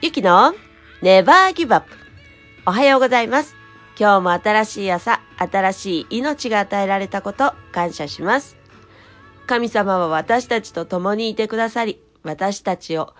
[0.00, 0.54] ゆきの
[1.02, 1.88] ネバーギブアップ。
[2.66, 3.56] おはようございます。
[3.98, 8.56] 今日も新しい朝、新しい命が与えられたこと、感謝します。
[9.48, 13.12] 神様は私たちと共にいてくださり、私たちを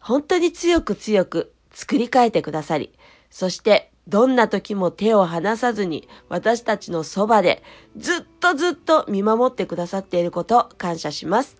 [0.00, 2.90] 本当に強く強く作り変えてくださり、
[3.30, 7.62] そしてどんな時も手を離さずに私たちのそばで
[7.96, 11.56] ずっとずっと見守ってくださっていること感謝します。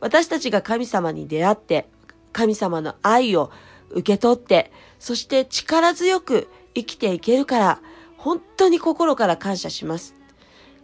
[0.00, 1.88] 私たちが神様に出会って
[2.34, 3.50] 神様の愛を
[3.92, 7.80] 受け取って、そして力強く生きていけるから、
[8.16, 10.14] 本当に心から感謝します。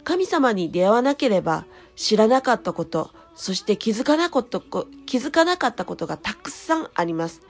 [0.03, 7.41] 神様に出会わなければ知らなかったこと、そして気づかなかった気づかなかったことがたくさんあります。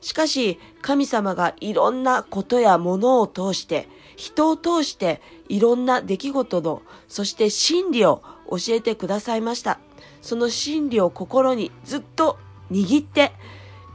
[0.00, 9.78] しかし、神様がいろんなことやものを通して、人を通していろんな出来事の、そして真理を教えてくださいました。
[10.20, 12.38] その真理を心にずっと
[12.70, 13.32] 握って、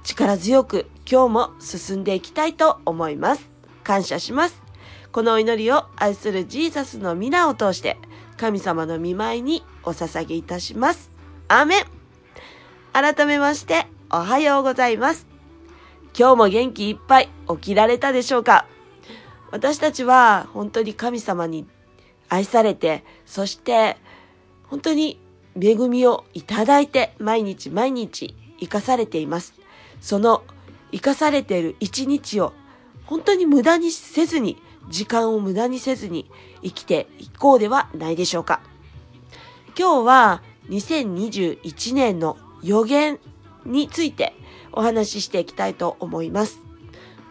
[0.07, 3.49] 力強く今日も進んでいきたいと思います。
[3.83, 4.63] 感謝します。
[5.11, 7.97] このお祈りを愛するジーザスの皆を通して
[8.37, 11.11] 神様の見舞いにお捧げいたします。
[11.49, 11.83] アメン
[12.93, 15.27] 改めましておはようございます。
[16.17, 18.65] 今日も元気いっぱい起きられたでしょうか？
[19.51, 21.67] 私たちは本当に神様に
[22.29, 23.97] 愛されて、そして
[24.69, 25.19] 本当に
[25.61, 29.53] 恵みをいただいて毎日毎日生かされています。
[30.01, 30.43] その
[30.91, 32.53] 生かされている一日を
[33.05, 36.29] 本当に無駄にせずに、時間を無駄にせずに
[36.61, 38.61] 生きていこうではないでしょうか。
[39.77, 43.19] 今日は2021年の予言
[43.65, 44.33] について
[44.71, 46.59] お話ししていきたいと思います。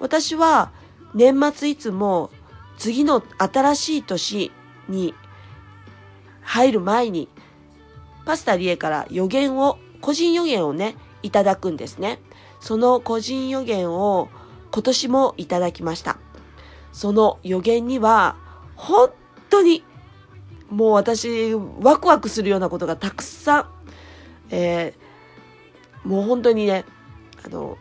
[0.00, 0.72] 私は
[1.14, 2.30] 年末いつも
[2.78, 4.52] 次の新しい年
[4.88, 5.14] に
[6.42, 7.28] 入る前に
[8.26, 12.18] パスタリエから予言を、個人予言をね、いただくんですね。
[12.60, 14.28] その個人予言を
[14.72, 16.18] 今年もいただきました。
[16.92, 18.36] その予言には、
[18.74, 19.10] 本
[19.50, 19.84] 当に
[20.70, 23.68] もう私、ワクワクするようなことがたくさん、
[24.50, 26.84] えー、もう本当にね、
[27.44, 27.78] あの、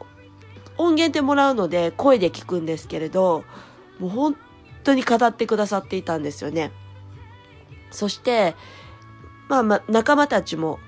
[0.77, 3.43] 音源でもらうので声で聞くんですけれど、
[3.99, 4.35] もう本
[4.83, 6.71] 当に語ってくださっていたんですよね。
[7.91, 8.55] そして、
[9.47, 10.79] まあまあ仲間たちも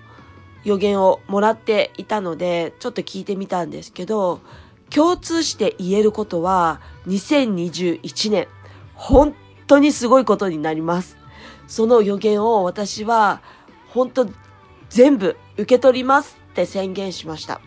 [0.68, 4.42] 予言をもらっていたので、ちょっと聞いてみたんですけど、
[4.90, 8.50] 共通して言えることは、2021年、
[8.94, 9.34] 本
[9.66, 11.16] 当にすごいことになります。
[11.68, 13.42] その予言を私は、
[13.94, 14.28] 本当
[14.90, 17.62] 全部受け取りますって宣言しました。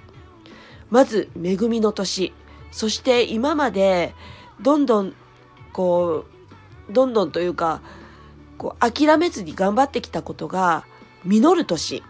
[0.91, 2.34] まず、恵みの年。
[2.71, 4.15] そして今まで、
[4.60, 5.15] どんどん、
[5.72, 6.27] こ
[6.91, 7.81] う、どんどんというか、
[8.59, 10.84] こう、諦めずに頑張ってきたことが、
[11.25, 12.03] 実る年。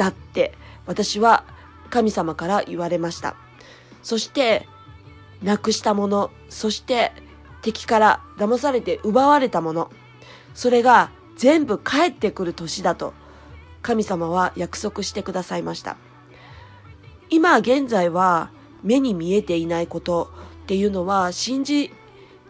[0.00, 0.54] だって
[0.86, 1.44] 私は
[1.90, 3.36] 神様から言われました。
[4.02, 4.66] そして、
[5.42, 7.12] なくしたもの、そして
[7.60, 9.90] 敵から騙されて奪われたもの、
[10.54, 13.12] それが全部帰ってくる年だと
[13.82, 15.98] 神様は約束してくださいました。
[17.28, 18.50] 今現在は
[18.82, 20.32] 目に見えていないこと
[20.62, 21.92] っていうのは信じ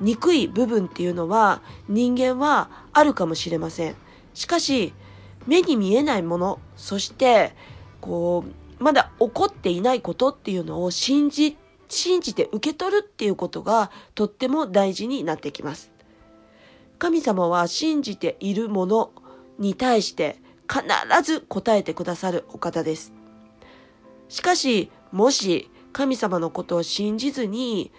[0.01, 3.97] にくい部分っていうのは人間はあるかもしれません。
[4.35, 4.95] しかし
[5.49, 7.53] 目に見えないもの、そして、
[8.01, 8.45] こ
[8.79, 11.59] う、まだ起こっていないことっていうのを信じ、
[11.89, 15.93] 信じて受け取るっていうことがとっても大事になってきます。
[16.99, 19.13] 神様は信じているもの
[19.59, 20.83] に対して必
[21.23, 23.13] ず答えてくださるお方です。
[24.29, 27.93] しかし、もし神様のことを信じずに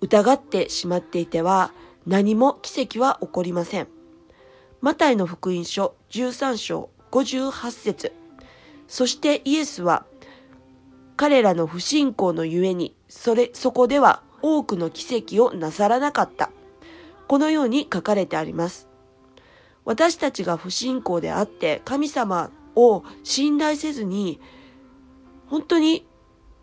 [0.00, 1.72] 疑ってしまっていては
[2.06, 3.88] 何も奇跡は起こりません。
[4.80, 8.12] マタイの福音書13章58節
[8.88, 10.04] そしてイエスは
[11.16, 16.50] 彼らの不信仰のゆえに、それ、そこでは多くの奇跡をなさらなかった。
[17.28, 18.88] このように書かれてあります。
[19.84, 24.40] 私たちが不信仰であって神様を信頼せずに、
[25.46, 26.06] 本当に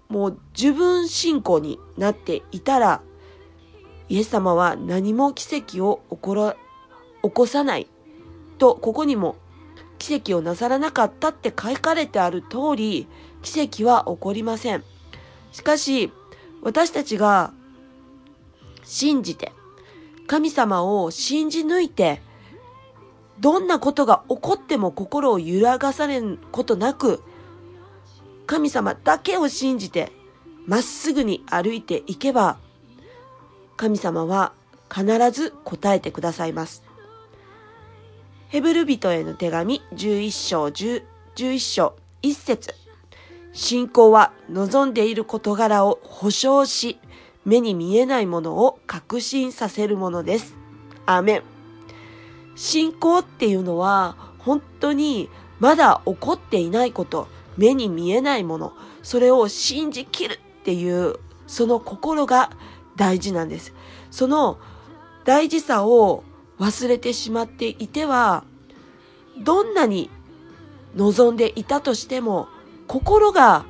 [0.09, 3.01] もう自分信仰になっていたら、
[4.09, 6.57] イエス様は何も奇跡を起こら、
[7.23, 7.87] 起こさない
[8.57, 9.35] と、ここにも
[9.99, 13.07] 奇跡をなさらなかったって書かれてある通り、
[13.43, 14.83] 奇跡は起こりません。
[15.51, 16.11] しかし、
[16.61, 17.53] 私たちが
[18.83, 19.51] 信じて、
[20.25, 22.21] 神様を信じ抜いて、
[23.39, 27.21] どんなことが起こっても心を揺らがされることなく、
[28.47, 30.11] 神様だけを信じて、
[30.65, 32.57] まっすぐに歩いていけば、
[33.77, 34.53] 神様は
[34.93, 36.88] 必ず答えてくださいます。
[38.49, 41.03] ヘブル人への手紙11章10
[41.35, 42.73] 11章1節
[43.53, 46.99] 信仰は望んでいる事柄を保証し、
[47.45, 50.55] 目に見えないものを確信させるものです。
[51.05, 51.43] アーメン。
[52.55, 55.29] 信仰っていうのは本当に
[55.59, 58.73] まだ起こっていないこと、目に見えないもの、
[59.03, 62.49] それを信じきるっていうその心が
[62.95, 63.75] 大事なんです。
[64.09, 64.57] その
[65.23, 66.23] 大事さを
[66.59, 68.43] 忘れてしまっていては、
[69.39, 70.09] どんなに
[70.95, 72.47] 望んでいたとしても、
[72.87, 73.65] 心が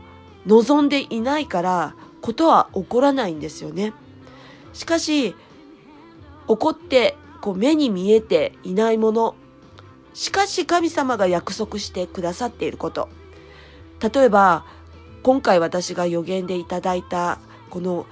[0.45, 3.93] 望んでいないからことは起こらないんですよね。
[4.73, 5.35] しかし、
[6.47, 9.35] 起こってこう目に見えていないもの、
[10.13, 13.09] しかし神様が約束してくださっていること。
[14.01, 14.65] 例えば、
[15.21, 17.39] 今回私が予言でいただいた、
[17.69, 18.05] この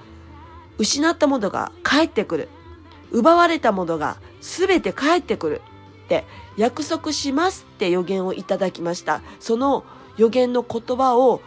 [0.78, 2.48] 失ったものが帰ってくる。
[3.10, 5.62] 奪われたものが全て帰ってくる。
[6.04, 6.24] って
[6.56, 9.20] 約束しますって予言をいただきました。
[9.40, 9.84] その
[10.16, 11.42] 予言の言葉を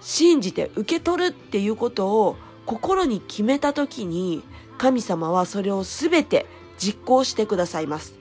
[0.00, 4.42] 信じて受け取るっていうことを心に決めた時に
[4.78, 6.46] 神様はそれを全て
[6.78, 8.14] 実行してくださいます。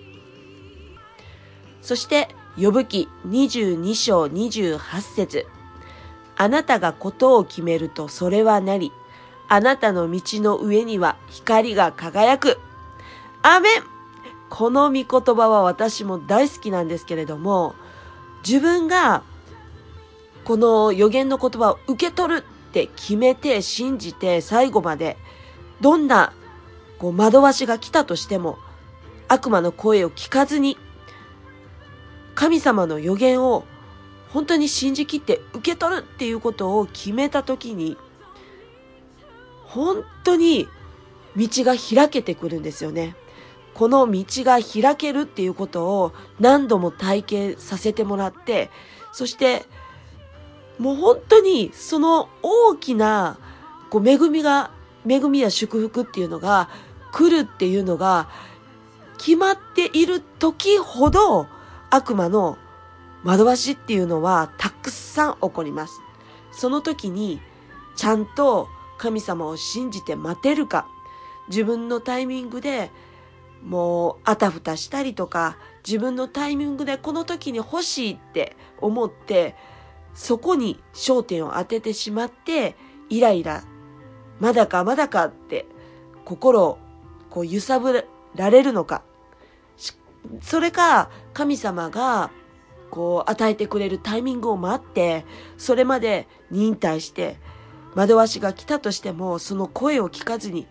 [1.81, 2.27] そして、
[2.57, 5.47] 呼ぶ記22章28節
[6.35, 8.91] あなたがことを決めるとそれはなり、
[9.47, 12.59] あなたの道の上には光が輝く。
[13.41, 13.98] アメン
[14.49, 15.05] この御言
[15.35, 17.75] 葉は私も大好きなんですけれども、
[18.47, 19.23] 自分が
[20.43, 25.17] この予言の言葉を受け取るって決めて信じて最後まで
[25.81, 26.33] どんな
[26.97, 28.57] こう惑わしが来たとしても
[29.27, 30.77] 悪魔の声を聞かずに
[32.35, 33.65] 神様の予言を
[34.29, 37.97] 本当に信じきって受け取るっていうことを決めた時に
[39.65, 40.67] 本当に
[41.35, 43.15] 道が開けてくるんですよね。
[43.79, 48.69] この道が開けるっていうことを何度も体験させてもらって、
[49.13, 49.63] そして
[50.77, 53.37] もう本当にその大きな
[53.89, 54.71] こう恵みが、
[55.07, 56.69] 恵みや祝福っていうのが
[57.13, 58.27] 来るっていうのが
[59.17, 61.47] 決まっている時ほど
[61.89, 62.57] 悪魔の
[63.23, 66.01] 惑わしっていうのはたくさん起こります。
[66.51, 67.39] その時に
[67.95, 68.67] ちゃんと
[68.97, 70.85] 神様を信じて待てるか、
[71.47, 72.91] 自分のタイミングで
[73.63, 79.55] もうあたふたしたりとか、自分のタイミングでこの時に欲しいって思って
[80.13, 82.75] そこに焦点を当ててしまって、
[83.09, 83.63] イライラ、
[84.39, 85.65] まだかまだかって
[86.25, 86.77] 心を
[87.29, 89.03] こう揺さぶられるのか。
[90.41, 92.31] それか、神様が
[92.89, 95.25] こう与えてくれるタイミングを待って、
[95.57, 97.37] それまで忍耐して、
[97.95, 100.67] 惑わしが来たとしても、その声を聞かずに、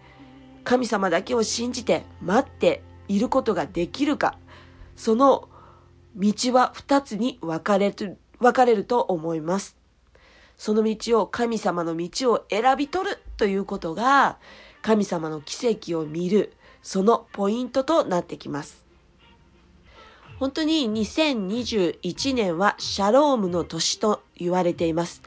[0.69, 4.37] 神様だけを信じて待っていることができるか、
[4.97, 5.49] その
[6.15, 9.79] 道は二つに分かれる分かれると思います。
[10.59, 14.37] その道を神様の道を選び取るということが
[14.83, 18.85] 神様の奇跡を見るそのポイントとなってきます。
[20.39, 25.23] 本当に2021年はシャロームの年と言われています。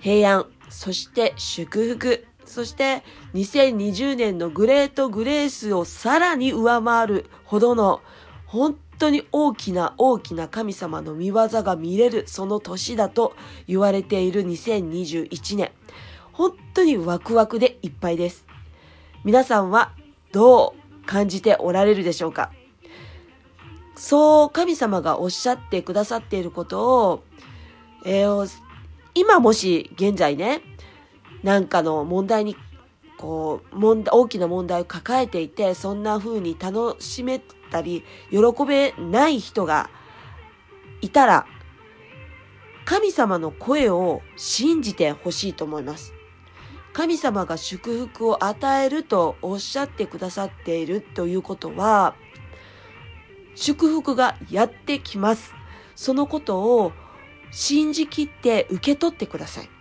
[0.00, 3.02] 平安、そして祝福、そして
[3.34, 8.00] 2020年のグレートグレースをさらに上回るほどの
[8.46, 13.34] 本当に大きな大きな神様の見業が見れるその年だと
[13.66, 15.70] 言われている2021年。
[16.32, 18.46] 本当にワクワクでいっぱいです。
[19.24, 19.92] 皆さんは
[20.32, 22.50] どう感じておられるでしょうか？
[23.96, 27.24] そう神様がおっしゃってくださっていることを、
[28.04, 28.50] えー、
[29.14, 30.60] 今もし現在ね、
[31.42, 32.56] なんかの問題に
[33.18, 37.40] こう、問題、大きな問題を抱えていて、そんな風に楽しめ
[37.70, 39.90] たり、喜べない人が
[41.02, 41.46] いたら、
[42.84, 46.14] 神様の声を信じてほしいと思います。
[46.94, 52.14] 神様が祝福を与えるとおっしゃってくださっているということは、
[53.56, 55.52] 祝福がやってきます。
[55.96, 56.92] そのことを
[57.50, 59.77] 信じきって受け取ってください。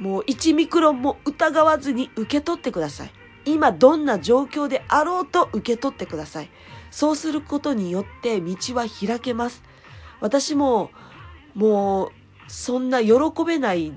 [0.00, 3.12] もう1ミクロンも疑わずに受け取ってください。
[3.44, 6.50] 今どんな状況であろうと受け取ってください。
[6.90, 9.62] そうすることによって道は開けます。
[10.20, 10.90] 私も
[11.54, 12.10] もう
[12.48, 13.12] そんな喜
[13.46, 13.92] べない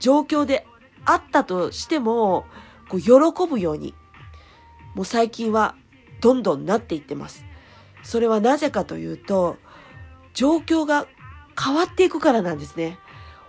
[0.00, 0.66] 状況で
[1.04, 2.46] あったとしても、
[2.88, 3.10] こう喜
[3.48, 3.94] ぶように、
[4.94, 5.76] もう最近は
[6.20, 7.44] どんどんなっていってます。
[8.02, 9.56] それはなぜかというと、
[10.34, 11.06] 状況が
[11.62, 12.98] 変わっていくからなんですね。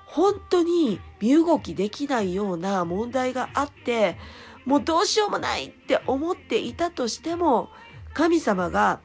[0.07, 4.17] 本当に身動きできないような問題があって、
[4.65, 7.69] もうどうしようもないって思っていたとしても、
[8.13, 8.99] 神様が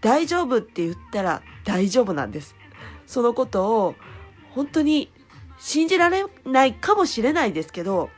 [0.00, 2.54] 大丈夫って言ったら大丈夫なんです。
[3.06, 3.94] そのことを
[4.50, 5.12] 本当に
[5.58, 8.08] 信じられないかもしれないですけど、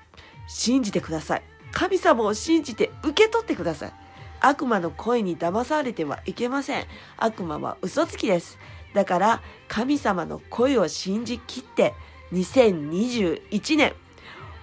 [0.47, 1.43] 信じてください。
[1.73, 3.93] 神様を信じて受け取ってください。
[4.41, 6.87] 悪魔の声に騙されてはいけません。
[7.17, 8.59] 悪魔は嘘つきです。
[8.95, 11.95] だから神様の声を信じきって
[12.33, 13.95] 2021年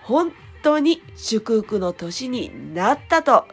[0.04, 0.32] 本
[0.62, 3.46] 当に祝福の年になったと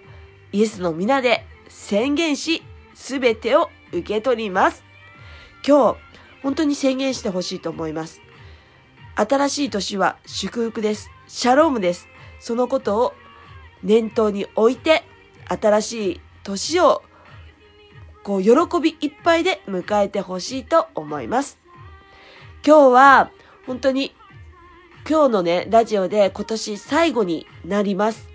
[0.53, 2.63] イエスの皆で宣言し
[2.95, 4.85] 全てを受け取ります。
[5.67, 5.99] 今日
[6.43, 8.21] 本当に宣言してほしいと思います。
[9.15, 11.11] 新しい年は祝福です。
[11.29, 12.09] シャロームです。
[12.41, 13.15] そのことを
[13.83, 15.05] 念頭に置いて
[15.49, 17.03] 新しい年を
[18.23, 18.51] こう喜
[18.81, 21.59] びいっぱいで迎えてほしいと思います。
[22.65, 23.31] 今日は
[23.67, 24.15] 本当に
[25.09, 28.29] 今日のね、ラジオで今年最後になります。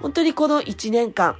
[0.00, 1.36] 本当にこの1年間、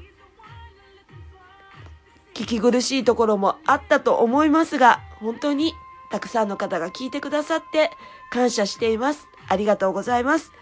[2.35, 5.75] 聞き苦しいところもあったと思いますが、本当に
[6.11, 7.90] たくさんの方が聞いてくださって
[8.30, 9.26] 感謝しています。
[9.49, 10.52] ありがとうございます。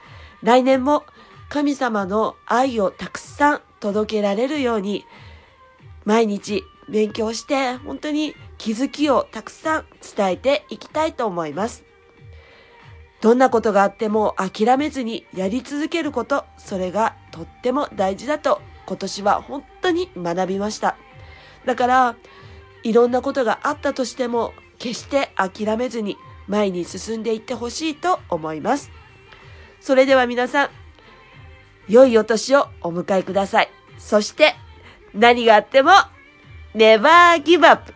[0.43, 1.05] 来年も
[1.49, 5.05] 神様の愛をたくさん届けられるように、
[6.05, 9.85] 毎日勉強して本当に気づきをたくさん
[10.17, 11.85] 伝えていきたいと思います。
[13.25, 20.99] どんなことがあっても諦めずにやり続けること、それがとっても大事だと今年は本当に学びました。
[21.65, 22.17] だから、
[22.83, 28.91] いろんなことがあったとしても決して諦めずに前に進んでいってほしいと思います。
[29.81, 30.69] それでは皆さん、
[31.89, 33.71] 良いお年をお迎えください。
[33.97, 34.55] そして、
[35.15, 35.93] 何があっても
[36.75, 37.94] Never give up!